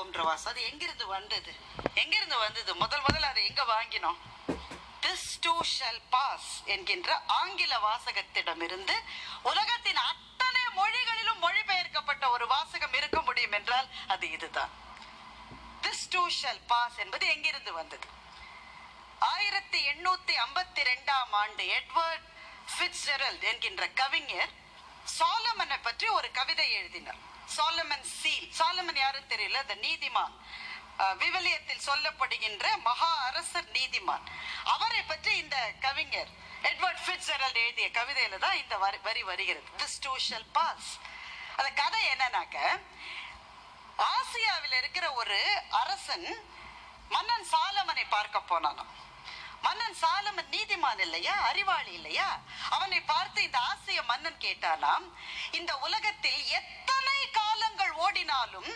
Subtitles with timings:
[0.00, 1.52] போன்ற வாசம் அது எங்கிருந்து வந்தது?
[1.94, 2.74] எங்கிருந்து வந்தது?
[2.74, 4.18] முதல் முதல்ல அதை எங்க வாங்கினோம்?
[5.02, 8.94] திஸ் டூ ஷல் பாஸ் என்கின்ற ஆங்கில வாசகத்திடமிருந்து
[9.42, 14.70] உலகத்தின் அத்தனை மொழிகளிலும் மொழிபெயர்க்கப்பட்ட ஒரு வாசகம் இருக்க முடியும் என்றால் அது இதுதான்.
[15.82, 18.06] திஸ் டூ ஷல் பாஸ் என்பது எங்கிருந்து வந்தது?
[19.18, 22.26] ஆயிரத்தி எண்ணூத்தி ஐம்பத்தி ரெண்டாம் ஆண்டு எட்வர்ட்
[22.74, 24.50] ஃபிட்ஸ்ஜெரல்ட் என்கின்ற கவிஞர்
[25.18, 27.28] சாலமனை பற்றி ஒரு கவிதை எழுதினார்.
[27.56, 28.48] சாலமன் சீல்.
[28.58, 29.60] சாலமன் யாரும் தெரியல?
[29.70, 30.34] த நீதிமான்.
[31.22, 34.24] விவிலியத்தில் சொல்லப்படுகின்ற மகா அரசர் நீதிமான்.
[34.74, 36.30] அவரை பற்றி இந்த கவிஞர்
[36.70, 39.68] எட்வர்ட் ஃபிட்ஸ்ஜெரல்ட் எழுதிய கவிதையில தான் இந்த வரி வரி வருகிறது.
[39.82, 40.90] திஸ் டூ ஷல் பாஸ்
[41.58, 42.58] அந்த கதை என்னன்னாக்க
[44.12, 45.38] ஆசியாவில் இருக்கிற ஒரு
[45.82, 46.28] அரசன்
[47.14, 48.92] மன்னன் சாலமனை பார்க்க போனானாம்.
[49.62, 51.34] மன்னன் சாலமன் நீதிமான் இல்லையா?
[51.50, 52.28] அறிவாளி இல்லையா?
[52.70, 55.06] அவனை பார்த்து இந்த ஆசிய மன்னன் கேட்டானாம்
[55.50, 58.70] இந்த உலகத்தில் எத்தனை காலங்கள் ஓடினாலும்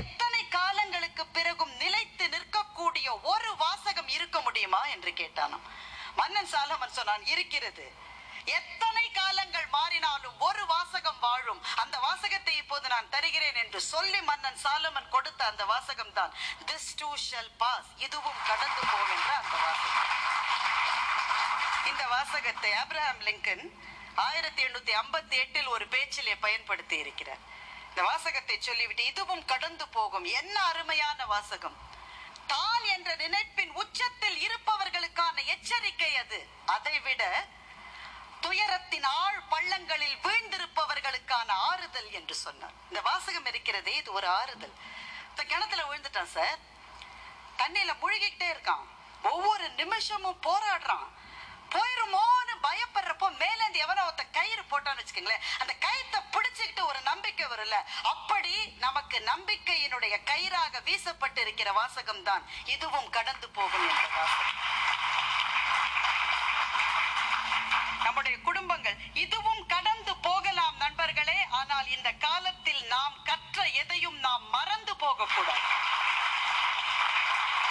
[0.00, 4.82] எத்தனை காலங்களுக்கு பிறகும் நிலைத்து நிற்கக்கூடிய ஒரு வாசகம் இருக்க முடியுமா?
[4.86, 5.66] என்று கேட்டானாம்.
[6.16, 7.86] மன்னன் சாலமன் சொன்னான் இருக்கிறது.
[8.58, 11.60] எத்தனை காலங்கள் மாறினாலும் ஒரு வாசகம் வாழும்.
[11.82, 16.32] அந்த வாசகத்தை இப்போது நான் தருகிறேன் என்று சொல்லி மன்னன் சாலமன் கொடுத்த அந்த வாசகம் தான்
[16.70, 18.82] திஸ் டூ ஷல் பாஸ் இதுவும் கடந்து
[22.22, 23.70] வாசகத்தை ஆப்ரஹாம் லிங்கன்
[24.14, 27.38] ஆயிரத்தி எண்ணூத்தி ஐம்பத்தி எட்டில் ஒரு பேச்சிலே பயன்படுத்தி இருக்கிறார்.
[27.88, 30.24] இந்த வாசகத்தை சொல்லிவிட்டு இதுவும் கடந்து போகும்.
[30.24, 31.76] என்ன அருமையான வாசகம்.
[32.46, 36.48] தான் என்ற நினைப்பின் உச்சத்தில் இருப்பவர்களுக்கான எச்சரிக்கை அது.
[36.66, 37.46] அதைவிட
[38.40, 42.72] துயரத்தின் ஆழ் பள்ளங்களில் வீழ்ந்திருப்பவர்களுக்கான ஆறுதல் என்று சொன்னார்.
[42.88, 44.74] இந்த வாசகம் இருக்கிறதே இது ஒரு ஆறுதல்.
[45.28, 46.58] இந்த கிணத்துல விழுந்துட்டான் சார்.
[47.58, 48.86] தண்ணியில முழுகிக்கிட்டே இருக்கான்.
[49.22, 51.08] ஒவ்வொரு நிமிஷமும் போராடுறான்.
[55.12, 55.44] வச்சுக்கோங்களேன்.
[55.62, 57.78] அந்த கயித்தை பிடிச்சுக்கிட்டு ஒரு நம்பிக்கை வரும்ல.
[58.12, 58.54] அப்படி
[58.86, 64.60] நமக்கு நம்பிக்கையினுடைய கயிறாக வீசப்பட்டு இருக்கிற வாசகம் தான் இதுவும் கடந்து போகும் என்ற வாசகம்.
[68.04, 71.38] நம்முடைய குடும்பங்கள் இதுவும் கடந்து போகலாம் நண்பர்களே.
[71.60, 75.68] ஆனால் இந்த காலத்தில் நாம் கற்ற எதையும் நாம் மறந்து போகக்கூடாது.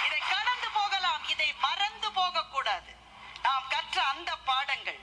[0.07, 2.91] இதை கடந்து போகலாம் இதை மறந்து போகக்கூடாது.
[3.47, 4.99] நாம் கற்ற அந்த பாடங்கள்.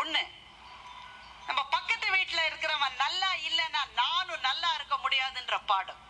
[0.00, 0.24] ஒன்று
[1.48, 4.70] நம்ம பக்கத்து வீட்டுல இருக்கிறவன் நல்லா இல்லைன்னா நானும் நல்லா
[5.46, 6.00] இருக்க பாடம்.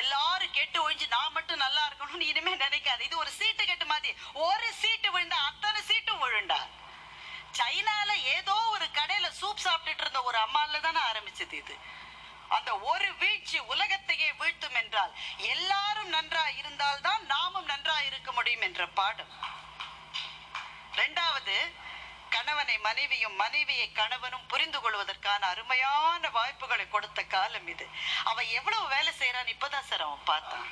[0.00, 3.02] எல்லாரும் கெட்டு ஒழிஞ்சு நான் மட்டும் நல்லா இருக்கணும்னு இனிமே நினைக்காது.
[3.08, 4.10] இது ஒரு சீட்டு கட்டு மாதிரி.
[4.46, 6.60] ஒரு சீட்டு விழுந்தா அத்தனை சீட்டும் விழுண்டா
[7.58, 11.74] சைனால ஏதோ ஒரு கடையில சூப் சாப்பிட்டுட்டு இருந்த ஒரு அம்மால தானே ஆரம்பிச்சது இது.
[12.56, 15.12] அந்த ஒரு வீழ்ச்சி உலகத்தையே வீழ்த்தும் என்றால்
[15.54, 19.32] எல்லாரும் நன்றா இருந்தால்தான் நாமும் நன்றா இருக்க முடியும் என்ற பாடம்.
[20.92, 21.56] இரண்டாவது
[22.30, 27.86] கணவனை மனைவியும் மனைவியை கணவனும் புரிந்து கொள்வதற்கு கொள்வதற்கான அருமையான வாய்ப்புகளை கொடுத்த காலம் இது.
[28.24, 30.66] அவன் எவ்வளவு வேலை செய்யறான்னு இப்பதான் சார் அவன் பார்த்தான்.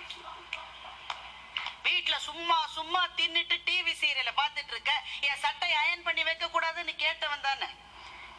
[1.87, 7.47] வீட்டுல சும்மா சும்மா தின்னுட்டு டிவி சீரியல பாத்துட்டு இருக்க என் சட்டை அயன் பண்ணி வைக்க கூடாதுன்னு கேட்டவன்
[7.49, 7.69] தானே.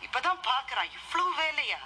[0.05, 1.79] இப்பதான் பாக்குறான் இவ்வளவு வேலையா?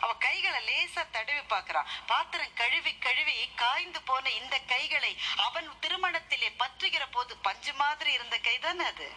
[0.00, 1.90] அவ கைகளை லேசா தடவி பார்க்கறான்.
[2.06, 5.12] பாத்திரம் கழுவி கழுவி காய்ந்து போன இந்த கைகளை
[5.46, 9.08] அவன் திருமணத்திலே பற்றுகிற போது பஞ்சு மாதிரி இருந்த கை தானே அது?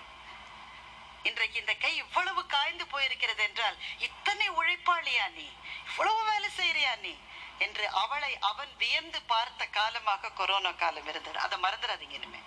[1.23, 5.49] இன்றைக்கு இந்த கை இவ்வளவு காய்ந்து போயிருக்கிறது என்றால் இத்தனை உழைப்பாளியா நீ?
[5.89, 7.15] இவ்வளவு வேலை செய்யறியா நீ?
[7.59, 11.39] என்று அவளை அவன் வியந்து பார்த்த காலமாக கொரோனா காலம் இருந்தது.
[11.39, 12.37] அதை மறந்துடாதீங்க இனிமே.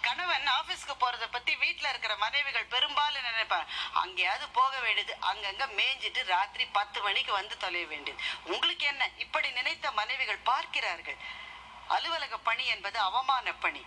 [0.00, 3.66] கணவன் ஆபீஸ்க்கு போறதை பத்தி வீட்டுல இருக்கிற மனைவிகள் பெரும்பாலும் நினைப்பாங்க?
[3.94, 8.22] அங்கேயாவது போக வேண்டியது அங்கங்க மேய்ஞ்சிட்டு ராத்திரி பத்து மணிக்கு வந்து தொலைய வேண்டியது.
[8.44, 9.10] உங்களுக்கு என்ன?
[9.18, 11.16] இப்படி நினைத்த மனைவிகள் பார்க்கிறார்கள்.
[11.88, 13.84] அலுவலக பணி என்பது அவமான பணி.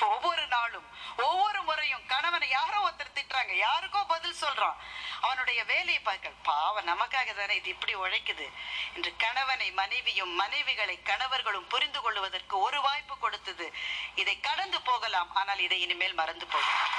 [0.00, 0.86] ஒவ்வொரு நாளும்
[1.16, 3.54] ஒவ்வொரு முறையும் கணவனை யாரோ ஒருத்தர் திட்டுறாங்க.
[3.66, 4.76] யாருக்கோ பதில் சொல்றான்.
[5.20, 8.46] அவனுடைய வேலையை பார்க்க பாவம் நமக்காக தானே இது இப்படி உழைக்குது.
[8.94, 13.72] என்று கணவனை மனைவியும் மனைவிகளை கணவர்களும் புரிந்து கொள்வதற்கு ஒரு வாய்ப்பு கொடுத்தது.
[14.14, 15.34] இதை கடந்து போகலாம்.
[15.34, 16.92] ஆனால் இதை இனிமேல் மறந்து போகலாம்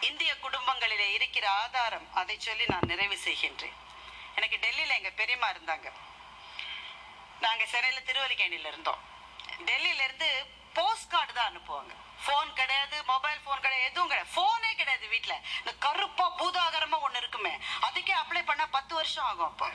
[0.00, 3.76] இந்திய குடும்பங்களிலே இருக்கிற ஆதாரம் அதை சொல்லி நான் நிறைவு செய்கின்றேன்.
[4.34, 5.88] எனக்கு டெல்லியில எங்க பெரியம்மா இருந்தாங்க.
[7.44, 9.00] நாங்க சென்னையில திருவல்லிக்கேணியில இருந்தோம்.
[9.68, 10.30] டெல்லியில இருந்து
[10.76, 11.92] போஸ்ட் கார்டு தான் அனுப்புவாங்க.
[12.26, 14.32] போன் கிடையாது மொபைல் போன் கிடையாது எதுவும் கிடையாது.
[14.38, 17.54] போனே கிடையாது வீட்டில் இந்த கருப்பா பூதாகரமா ஒண்ணு இருக்குமே.
[17.86, 19.68] அதுக்கே அப்ளை பண்ணா பத்து வருஷம் ஆகும் அப்போ.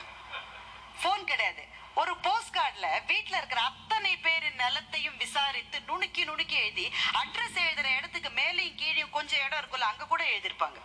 [1.02, 1.64] போன் கிடையாது.
[2.00, 6.86] ஒரு போஸ்ட் கார்டில் வீட்டில் இருக்கிற அத்தனை பேரின் நிலத்தையும் விசாரித்து நுணுக்கி நுணுக்கி எழுதி
[7.20, 10.80] அட்ரஸ் எழுதுற இடத்துக்கு மேலேயும் கீழேயும் கொஞ்சம் இடம் இருக்குல்ல அங்கே கூட எழுதியிருப்பாங்க.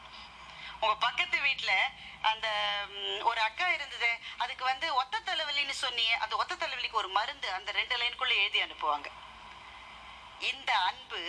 [0.81, 1.77] உங்கள் பக்கத்து வீட்டில்
[2.33, 2.47] அந்த
[3.29, 4.11] ஒரு அக்கா இருந்தது.
[4.37, 9.09] அதுக்கு வந்து ஒத்த தலைவலின்னு சொன்னியே அந்த ஒத்த தலைவலிக்கு ஒரு மருந்து அந்த ரெண்டு லைனுக்குள்ள எழுதி அனுப்புவாங்க.
[10.51, 11.21] இந்த அன்பு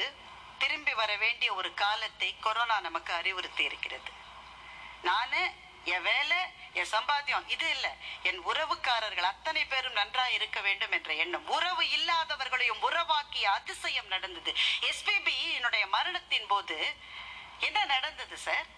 [0.58, 4.11] திரும்பி வர வேண்டிய ஒரு காலத்தை கொரோனா நமக்கு அறிவுறுத்தி இருக்கிறது.
[5.02, 5.41] நானு
[5.85, 6.38] என் வேலை
[6.79, 7.87] என் சம்பாத்தியம் இது இல்ல.
[8.23, 11.47] என் உறவுக்காரர்கள் அத்தனை பேரும் நன்றா இருக்க வேண்டும் என்ற எண்ணம்.
[11.56, 14.52] உறவு இல்லாதவர்களையும் உறவாக்கிய அதிசயம் நடந்தது.
[14.91, 16.79] எஸ்பிபி என்னுடைய மரணத்தின் போது
[17.58, 18.69] என்ன நடந்தது சார்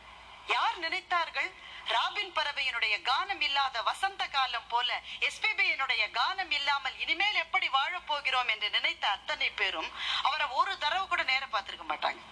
[0.47, 1.51] யார் நினைத்தார்கள்?
[1.95, 4.89] ராபின் பறவையினுடைய கானம் இல்லாத வசந்த காலம் போல
[5.29, 9.91] எஸ்பிபியினுடைய கானம் இல்லாமல் இனிமேல் எப்படி வாழப்போகிறோம் என்று நினைத்த அத்தனை பேரும்
[10.29, 12.23] அவரை ஒரு தடவை கூட நேரம் பார்த்திருக்க மாட்டாங்க.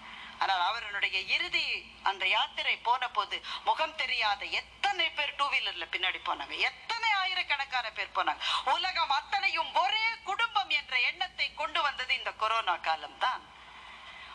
[0.42, 1.64] ஆனால் அவருடைய இறுதி
[2.10, 3.36] அந்த யாத்திரை போன போது
[3.68, 6.54] முகம் தெரியாத எத்தனை பேர் டூ வீலர்ல பின்னாடி போனாங்க.
[6.68, 8.42] எத்தனை ஆயிரக்கணக்கான பேர் போனாங்க.
[8.76, 13.42] உலகம் அத்தனையும் ஒரே குடும்பம் என்ற எண்ணத்தை கொண்டு வந்தது இந்த கொரோனா காலம்தான்.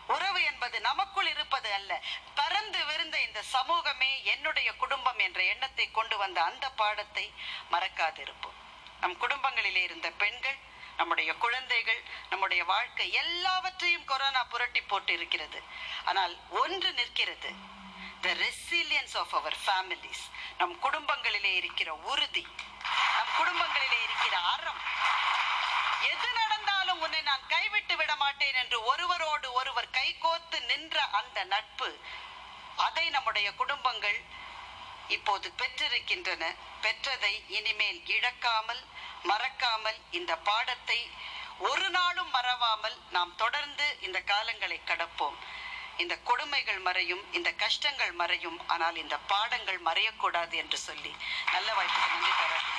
[0.06, 2.02] உறவு என்பது நமக்குள் இருப்பது அல்ல.
[2.34, 7.32] பறந்து விருந்த இந்த சமூகமே என்னுடைய குடும்பம் என்ற எண்ணத்தை கொண்டு வந்த அந்த பாடத்தை
[7.72, 8.58] மறக்காதிருப்போம்.
[9.00, 10.58] நம் குடும்பங்களிலே இருந்த பெண்கள்
[10.96, 15.62] நம்முடைய குழந்தைகள் நம்முடைய வாழ்க்கை எல்லாவற்றையும் கொரோனா புரட்டி போட்டு இருக்கிறது
[16.04, 17.50] ஆனால் ஒன்று நிற்கிறது.
[18.20, 20.22] The resilience of our families
[20.58, 22.46] நம் குடும்பங்களிலே இருக்கிற உறுதி.
[23.16, 24.80] நம் குடும்பங்களிலே இருக்கிற அறம்.
[26.02, 29.90] எது நடந்தாலும் உன்னை நான் கைவிட்டு விட மாட்டேன் என்று ஒருவரோடு ஒருவர்
[30.46, 31.88] கைகோத்து நின்ற அந்த நட்பு
[32.86, 34.18] அதை நம்முடைய குடும்பங்கள்
[35.16, 36.44] இப்போது பெற்றிருக்கின்றன.
[36.84, 38.82] பெற்றதை இனிமேல் இழக்காமல்
[39.30, 40.98] மறக்காமல் இந்த பாடத்தை
[41.68, 45.36] ஒரு நாளும் மறவாமல் நாம் தொடர்ந்து இந்த காலங்களை கடப்போம்.
[46.02, 51.12] இந்த கொடுமைகள் மறையும் இந்த கஷ்டங்கள் மறையும் ஆனால் இந்த பாடங்கள் மறையக்கூடாது என்று சொல்லி
[51.54, 52.75] நல்ல வாய்ப்புக்கு நன்றி பாராட்டுகிறேன்.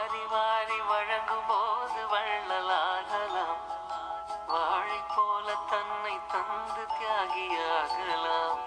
[0.00, 3.60] வாரி வாரி வழங்கும் போது வள்ளலாகலாம்.
[4.46, 8.60] வாழை போல தன்னை தந்து தியாகியாகலாம்.